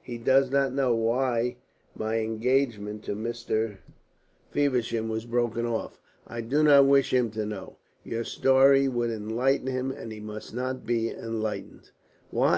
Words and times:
"He 0.00 0.16
does 0.16 0.50
not 0.50 0.72
know 0.72 0.94
why 0.94 1.56
my 1.94 2.16
engagement 2.20 3.02
to 3.02 3.14
Mr. 3.14 3.76
Feversham 4.50 5.10
was 5.10 5.26
broken 5.26 5.66
off. 5.66 6.00
I 6.26 6.40
do 6.40 6.62
not 6.62 6.86
wish 6.86 7.12
him 7.12 7.30
to 7.32 7.44
know. 7.44 7.76
Your 8.02 8.24
story 8.24 8.88
would 8.88 9.10
enlighten 9.10 9.66
him, 9.66 9.90
and 9.90 10.10
he 10.10 10.18
must 10.18 10.54
not 10.54 10.86
be 10.86 11.10
enlightened." 11.10 11.90
"Why?" 12.30 12.50